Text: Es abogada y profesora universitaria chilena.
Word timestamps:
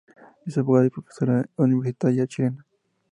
Es 0.47 0.57
abogada 0.57 0.87
y 0.87 0.89
profesora 0.89 1.47
universitaria 1.57 2.25
chilena. 2.25 2.65